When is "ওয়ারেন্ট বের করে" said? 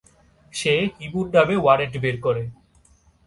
1.59-2.43